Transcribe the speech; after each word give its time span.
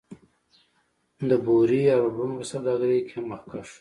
د 1.29 1.31
بورې 1.45 1.81
او 1.93 1.99
ربړونو 2.05 2.33
په 2.39 2.45
سوداګرۍ 2.51 2.99
کې 3.07 3.13
هم 3.15 3.25
مخکښ 3.31 3.67
و 3.69 3.69